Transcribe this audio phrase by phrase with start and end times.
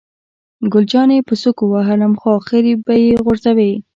[0.71, 3.73] ګل جانې په سوک ووهلم، خو آخر به یې غورځوي.